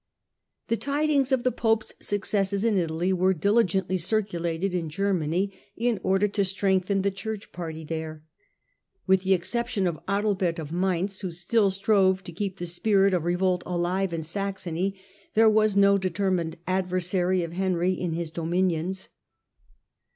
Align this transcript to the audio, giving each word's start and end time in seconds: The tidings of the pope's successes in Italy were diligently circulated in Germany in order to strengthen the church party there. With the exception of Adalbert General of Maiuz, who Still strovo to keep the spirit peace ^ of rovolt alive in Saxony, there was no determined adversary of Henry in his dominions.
The 0.69 0.77
tidings 0.77 1.31
of 1.31 1.43
the 1.43 1.51
pope's 1.51 1.93
successes 1.99 2.63
in 2.63 2.75
Italy 2.79 3.13
were 3.13 3.35
diligently 3.35 3.99
circulated 3.99 4.73
in 4.73 4.89
Germany 4.89 5.53
in 5.77 5.99
order 6.01 6.27
to 6.27 6.43
strengthen 6.43 7.03
the 7.03 7.11
church 7.11 7.51
party 7.51 7.83
there. 7.83 8.23
With 9.05 9.21
the 9.21 9.35
exception 9.35 9.85
of 9.85 9.99
Adalbert 10.07 10.55
General 10.55 10.69
of 10.69 10.73
Maiuz, 10.73 11.21
who 11.21 11.31
Still 11.31 11.69
strovo 11.69 12.19
to 12.23 12.31
keep 12.33 12.57
the 12.57 12.65
spirit 12.65 13.11
peace 13.11 13.17
^ 13.17 13.17
of 13.17 13.23
rovolt 13.25 13.61
alive 13.67 14.11
in 14.11 14.23
Saxony, 14.23 14.99
there 15.35 15.47
was 15.47 15.75
no 15.75 15.99
determined 15.99 16.57
adversary 16.65 17.43
of 17.43 17.53
Henry 17.53 17.91
in 17.93 18.13
his 18.13 18.31
dominions. 18.31 19.09